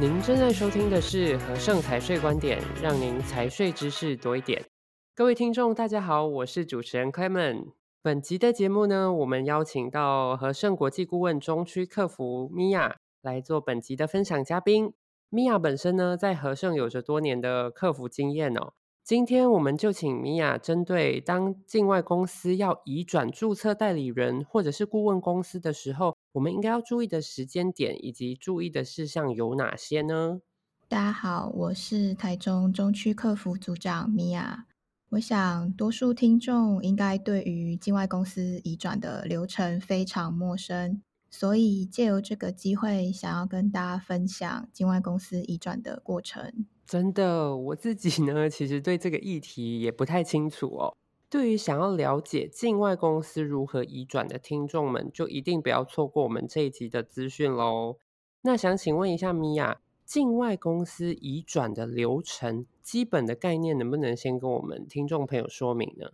[0.00, 4.64] 您正在收听的是和盛财税观点，让您财税知识多一点。
[5.14, 7.74] 各位听众，大家好，我是主持人 Clement。
[8.00, 14.94] 本集的节目呢，我们邀请到和盛国际顾问中区客服 Mia 来做本集的分享嘉宾。
[15.30, 18.72] Mia 本身呢，在和盛有着多年的客服经验哦。
[19.10, 30.42] 今天我们就请米娅针对当境外公司要移转注册代理人或者是顾问公司的时候，我们应该要注意的时间点以及注意的事项有哪些呢？
[30.86, 34.66] 大家好，我是台中中区客服组长米娅。
[35.08, 46.64] 我想多数听众应该对于境外公司移转的流程非常陌生，所以借由这个机会，想要跟大家分享境外公司移转的过程。
[46.90, 50.96] 真的，我自己呢，其实对这个议题也不太清楚哦。
[51.28, 57.98] 对于想要了解境外公司如何移转的听众们，就一定不要错过我们这一集的资讯喽。
[58.42, 66.10] 那想请问一下米娅，境外公司移转的流程基本的概念，能不能先跟我们听众朋友说明呢？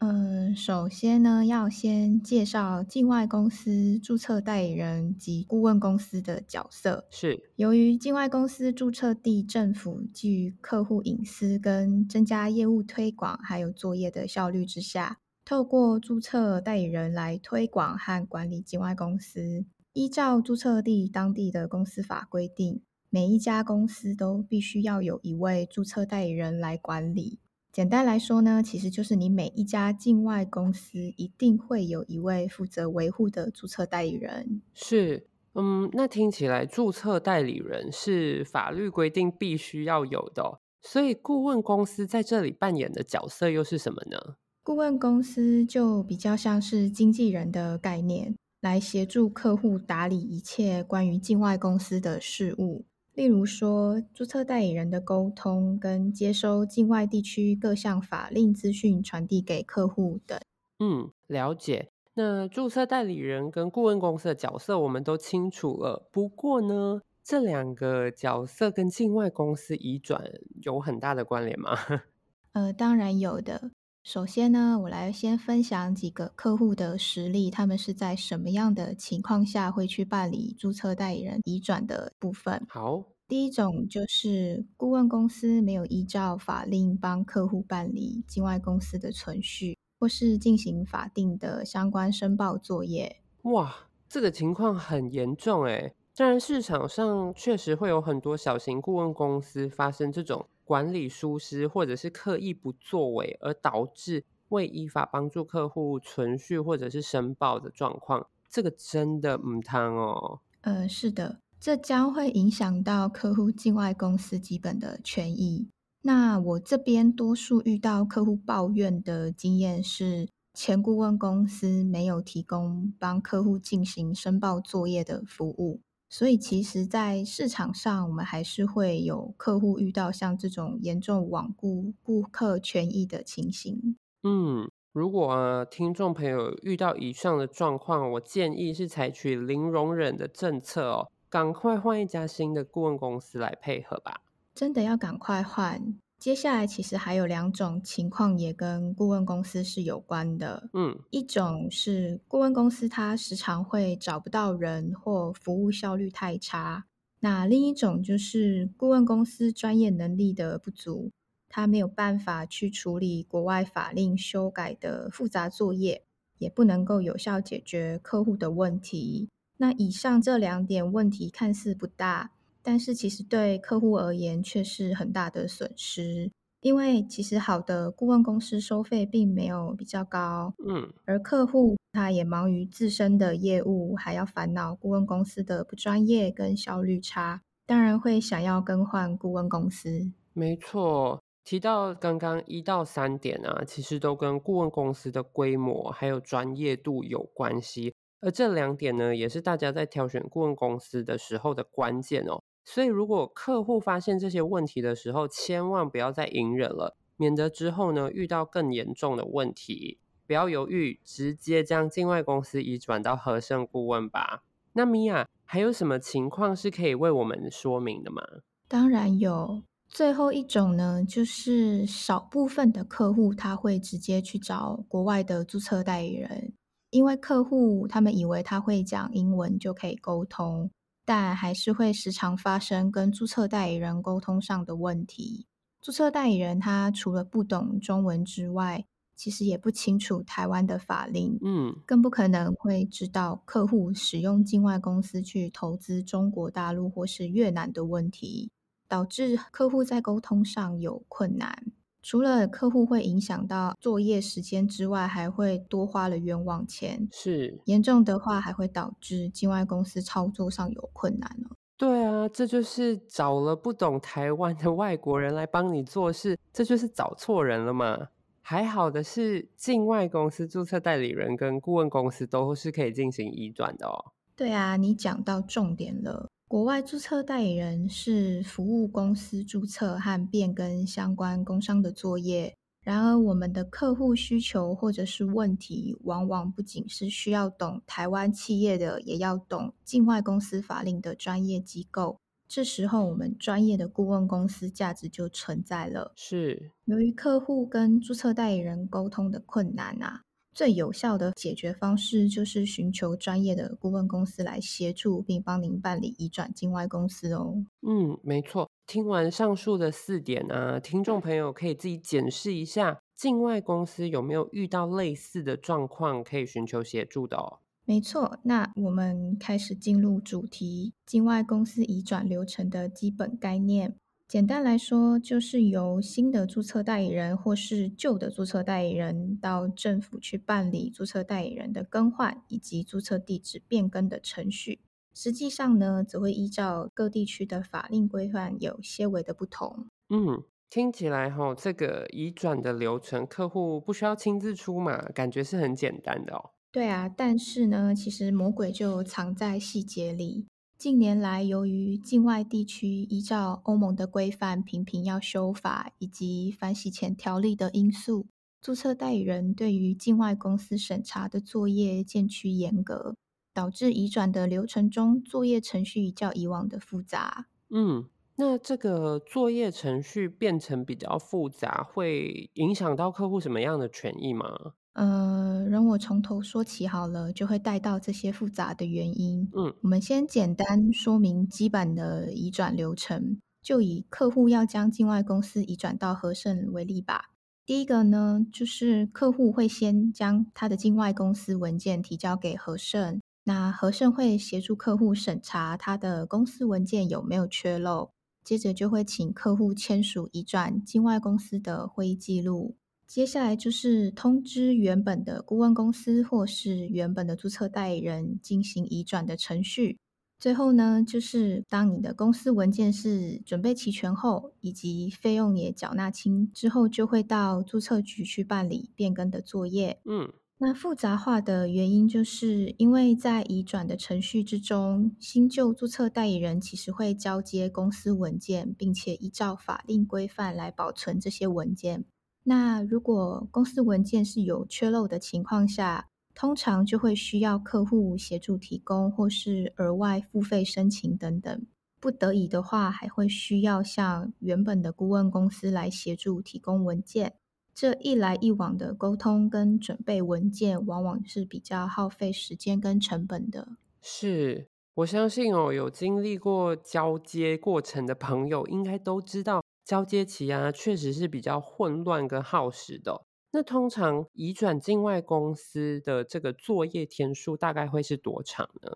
[0.00, 7.06] 嗯，首先呢，要先介绍境外公司注册代理人及顾问公司的角色。
[7.10, 19.66] 是，由于境外公司注册地政府基于客户隐私跟增加业务推广还有作业的效率之下，透过注册代理人来推广和管理境外公司。
[19.92, 27.38] 依照注册地当地的公司法规定，每一家公司都必须要有一位注册代理人来管理。
[27.72, 34.60] 简单来说呢，其实就是你每一家境外公司一定会有一位负责维护的注册代理人。
[34.74, 44.34] 是，嗯，那听起来注册代理人是法律规定必须要有的哦，所以顾问公司在这里扮演的角色又是什么呢？
[44.64, 52.84] 顾问公司就比较像是经纪人的概念，来协助客户打理一切关于境外公司的事务。
[53.20, 60.40] 例如说，注册代理人的沟通跟接收境外地区各项法令资讯传递给客户等。
[60.78, 61.90] 嗯，了解。
[62.14, 66.08] 那注册代理人跟顾问公司的角色我们都清楚了。
[66.10, 70.24] 不过呢，这两个角色跟境外公司移转
[70.62, 71.76] 有很大的关联吗？
[72.52, 73.70] 呃，当然有的。
[74.12, 82.66] 首先呢，我来先分享几个客户的实例，他们是在什么样的情况下会去办理注册代理人移转的部分。
[82.68, 93.22] 好，第一种就是顾问公司没有依照法令帮客户办理境外公司的存续，或是进行法定的相关申报作业。
[93.42, 93.72] 哇，
[94.08, 95.94] 这个情况很严重诶。
[96.16, 100.48] 当然，市场上确实会有很多小型顾问公司发生这种。
[100.70, 110.38] 管理疏失，或者是刻意不作为，而导致未依法帮助客户存续或者是申报的状况，这个真的唔汤哦。
[110.60, 115.66] 呃，是的，这将会影响到客户境外公司基本的权益。
[116.02, 125.80] 那我这边多数遇到客户抱怨的经验是，前顾问公司没有提供帮客户进行申报作业的服务。
[126.12, 133.94] 所以，其实，在市场上，我们还是会有客户遇到像这种严重罔顾顾客权益的情形。
[134.24, 144.20] 嗯，如果啊，听众朋友遇到以上的状况，我建议是采取零容忍的政策哦，赶快换一家新的顾问公司来配合吧。
[144.52, 145.94] 真的要赶快换。
[146.20, 150.68] 接下来其实还有两种情况也跟顾问公司是有关的。
[150.74, 156.84] 嗯，一种是顾问公司它时常会找不到人或服务效率太差。
[157.20, 161.10] 那另一种就是顾问公司专业能力的不足，
[161.48, 166.04] 它没有办法去处理国外法令修改的复杂作业，
[166.36, 169.30] 也不能够有效解决客户的问题。
[169.56, 172.32] 那以上这两点问题看似不大。
[172.62, 190.12] 但是其实对客户而言却是很大的损失，因为其实好的顾问公司收费并没有比较高，嗯，而客户他也忙于自身的业务，还要烦恼顾问公司的不专业跟效率差，当然会想要更换顾问公司。
[190.32, 202.39] 没错，提到刚刚一到三点啊，其实都跟顾问公司的规模还有专业度有关系，而这两点呢，也是大家在挑选顾问公司的时候的关键哦。
[202.72, 209.98] 所以，如果客户发现这些问题的时候，千万不要再隐忍了，免得之后呢遇到更严重的问题。
[210.24, 214.44] 不要犹豫，直接将境外公司移转到和盛顾问吧。
[214.74, 218.22] 那米娅还有什么情况是可以为我们说明的吗？
[218.68, 219.64] 当然有。
[219.88, 226.52] 最后一种呢，就是少部分的客户他会直接去找国外的注册代理人，
[226.90, 230.70] 因为客户他们以为他会讲英文就可以沟通。
[231.12, 235.44] 但还是会时常发生跟注册代理人沟通上的问题。
[235.80, 238.84] 注册代理人他除了不懂中文之外，
[239.16, 248.52] 其实也不清楚台湾的法令，嗯，更不可能会知道客户使用境外公司去投资中国大陆或是越南的问题，
[248.86, 251.69] 导致客户在沟通上有困难。
[252.02, 257.08] 除了客户会影响到作业时间之外，还会多花了冤枉钱。
[257.12, 261.56] 是，严重的话，还会导致境外公司操作上有困难哦。
[261.76, 268.08] 对啊，这就是找了不懂台湾的外国人来帮你做事，这就是找错人了嘛。
[268.42, 274.12] 还好的是，境外公司注册代理人跟顾问公司都是可以进行移转的哦。
[274.34, 276.28] 对啊，你讲到重点了。
[276.50, 282.52] 国外注册代理人是服务公司注册和变更相关工商的作业。
[282.82, 292.18] 然而，我们的客户需求或者是问题，往往不仅是需要懂台湾企业的，也要懂境外公司法令的专业机构。
[292.48, 296.10] 这时候，我们专业的顾问公司价值就存在了。
[296.16, 300.22] 是，由于客户跟注册代理人沟通的困难啊。
[300.52, 307.64] 最有效的解决方式就是寻求专业的顾问公司来协助，并帮您办理移转境外公司哦。
[307.82, 308.68] 嗯，没错。
[308.86, 317.60] 听完上述的四点啊，听众朋友可以自己检视一下，境外公司有没有遇到类似的状况，可以寻求协助的哦。
[317.84, 323.94] 没错，那我们开始进入主题：境外公司移转流程的基本概念。
[324.30, 334.82] 简单来说，就是由新的注册代理人或是旧的注册代理人到政府去办理注册代理人的更换以及注册地址变更的程序。
[335.12, 339.88] 实际上呢，则会依照各地区的法令规范有些微的不同。
[340.10, 346.50] 嗯，听起来哈，这个移转的流程，客户不需要亲自出马，感觉是很简单的哦。
[346.70, 350.46] 对啊，但是呢，其实魔鬼就藏在细节里。
[350.80, 358.28] 近年来，由于境外地区依照欧盟的规范频频要修法，以及反洗钱条例的因素，
[358.62, 363.14] 注册代理人对于境外公司审查的作业渐趋严格，
[363.52, 367.48] 导致移转的流程中作业程序较以往的复杂。
[367.68, 374.72] 嗯，那这个作业程序变成比较复杂，会影响到客户什么样的权益吗？
[374.92, 379.48] 呃，容我从头说起好了，就会带到这些复杂的原因。
[379.54, 387.30] 嗯，我们先简单说明基本的移转流程，就以客户要将境外公司移转到和盛为例吧。
[387.64, 398.10] 第一个呢，就是客户会先将他的境外公司文件提交给和盛，那和盛会协助客户审查他的公司文件有没有缺漏，
[398.42, 402.74] 接着就会请客户签署移转境外公司的会议记录。
[403.10, 409.98] 接下来就是通知原本的顾问公司或是原本的注册代理人进行移转的程序。
[410.38, 419.98] 最后呢，就是当你的公司文件是准备齐全后，以及费用也缴纳清之后，就会到注册局去办理变更的作业。
[420.04, 432.04] 嗯，那复杂化的原因就是因为在移转的程序之中，新旧注册代理人其实会交接公司文件，并且依照法令规范来保存这些文件。
[432.50, 441.64] 那如果公司文件是有缺漏的情况下，通常就会需要客户协助提供，或是额外付费申请等等。
[442.00, 447.34] 不得已的话，还会需要向原本的顾问公司来协助提供文件。
[447.72, 453.68] 这一来一往的沟通跟准备文件，往往是比较耗费时间跟成本的。
[454.02, 459.62] 是，我相信哦，有经历过交接过程的朋友，应该都知道。
[459.90, 463.22] 交接期啊，确实是比较混乱跟耗时的。
[463.50, 468.92] 那通常移转境外公司的这个作业天数大概会是多长呢？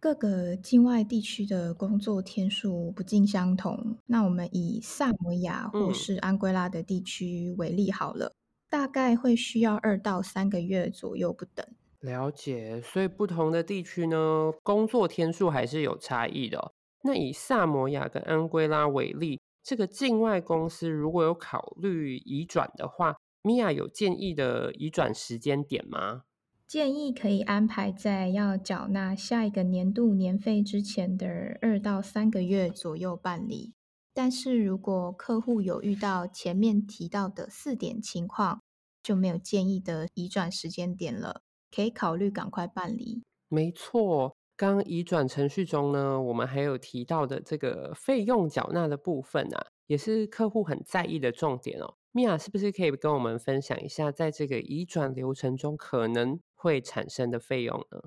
[0.00, 3.96] 各个境外地区的工作天数不尽相同。
[4.06, 8.34] 那我们以萨摩亚或是安圭拉的地区为例好了，嗯、
[8.68, 11.64] 大概会需要二到三个月左右不等。
[12.00, 16.72] 了解，所以不同的地区呢，工作天数还是有差异的。
[17.04, 19.40] 那以萨摩亚跟安圭拉为例。
[19.62, 26.24] 这个境外公司如果有考虑移转的话，米娅有建议的移转时间点吗？
[26.66, 31.28] 建议可以安排在要缴纳下一个年度年费之前的
[31.60, 33.74] 二到三个月左右办理。
[34.14, 38.60] 但是如果客户有遇到前面提到的四点情况，
[39.02, 43.22] 就没有建议的移转时间点了，可以考虑赶快办理。
[43.48, 44.36] 没错。
[44.62, 51.94] 刚移转程序中呢，我们还有提到的这个费用缴纳的部分啊，也是客户很在意的重点哦。
[52.12, 58.02] 米娅是不是可以跟我们分享一下，在这个移转流程中可能会产生的费用呢？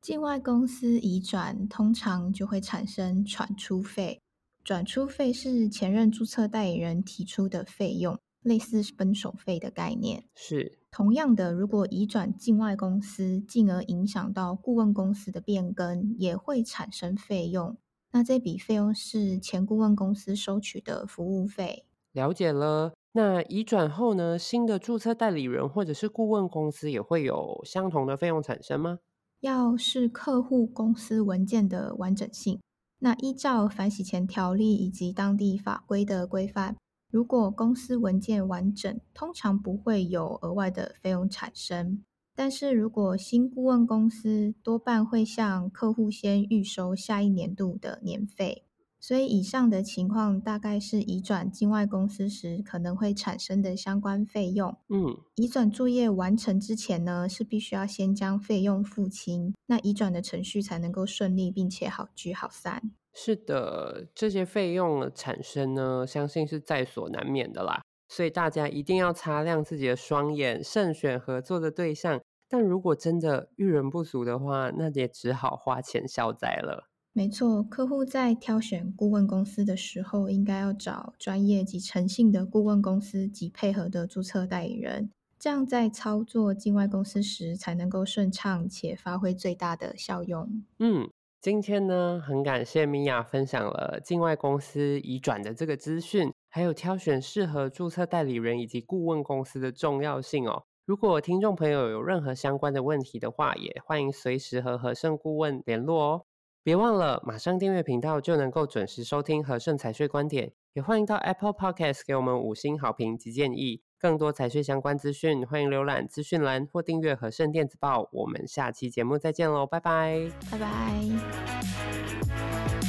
[0.00, 4.20] 境外公司移转通常就会产生转出费，
[4.64, 10.24] 转出费是前任注册代理人提出的费用，类似分手费的概念。
[10.34, 10.79] 是。
[10.90, 17.76] 同样的，如果移转境外公司，进而影响到顾问公司的变更，也会产生费用。
[18.12, 21.84] 那这笔费用是前顾问公司收取的服务费。
[22.12, 22.92] 了解了。
[23.12, 28.98] 那移转后呢，新的注册代理人或者是顾问公司也会有相同的费用产生吗？
[29.40, 32.60] 要是客户公司文件的完整性。
[32.98, 36.76] 那依照反洗钱条例以及当地法规的规范。
[37.10, 42.04] 如果公司文件完整，通常不会有额外的费用产生。
[42.36, 48.64] 但是如果新顾问公司，多半会向客户先预收下一年度的年费。
[49.02, 54.76] 所以以上的情况大概是移转境外公司时可能会产生的相关费用。
[54.90, 62.92] 嗯，移转作业完成之前呢，是必须要先将费用付清，那移转的程序才能够顺利并且好聚好散。
[63.12, 67.82] 是的，这些费用的产生呢，相信是在所难免的啦。
[68.08, 72.20] 所以大家一定要擦亮自己的双眼，慎选合作的对象。
[72.48, 76.88] 但如果真的遇人不淑的话，那也只好花钱消灾了。
[77.12, 90.64] 没错，客户在挑选顾问公司的时候，应该要找专业及诚信的顾问公司及配合的注册代理人，这样在操作境外公司时才能够顺畅且发挥最大的效用。
[90.78, 91.10] 嗯。
[91.40, 100.64] 今天呢，很感谢米娅分享了境外公司移转的这个资讯，还有挑选适合注册代理人以及顾问公司的重要性哦。
[100.84, 106.26] 如果听众朋友有任何相关的问题的话，也欢迎随时和和盛顾问联络哦。
[106.62, 110.52] 别忘了马上订阅频道，就能够准时收听和盛财税观点。
[110.74, 113.80] 也欢迎到 Apple Podcast 给我们五星好评及建议。
[114.00, 118.08] 更多财税相关资讯，欢迎浏览资讯栏或订阅和盛电子报。
[118.12, 122.79] 我们下期节目再见喽，拜拜，拜拜。